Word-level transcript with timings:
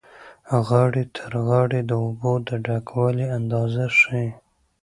غاړې 0.67 1.03
تر 1.17 1.31
غاړې 1.47 1.81
د 1.89 1.91
اوبو 2.03 2.33
د 2.47 2.49
ډکوالي 2.65 3.25
اندازه 3.37 3.85
ښیي. 3.97 4.27